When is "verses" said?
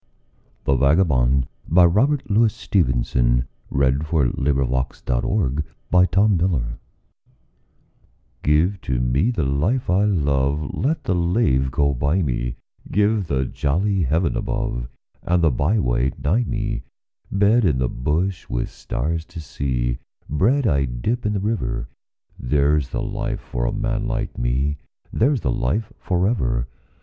1.03-1.43